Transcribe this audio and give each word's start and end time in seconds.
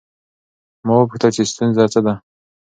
ما 0.85 0.93
وپوښتل 0.97 1.31
چې 1.35 1.41
ستونزه 1.51 1.83
څه 1.93 1.99
ده؟ 2.05 2.13